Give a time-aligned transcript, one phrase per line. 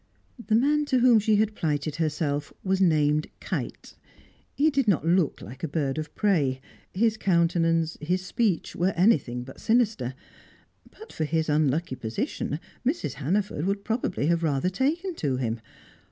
[0.43, 3.95] The man to whom she had plighted herself was named Kite.
[4.55, 6.59] He did not look like a bird of prey;
[6.91, 10.15] his countenance, his speech, were anything but sinister;
[10.89, 13.13] but for his unlucky position, Mrs.
[13.21, 15.61] Hannaford would probably have rather taken to him.